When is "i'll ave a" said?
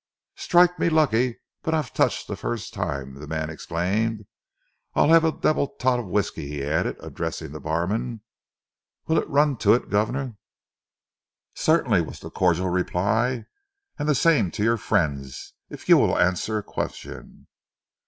4.95-5.31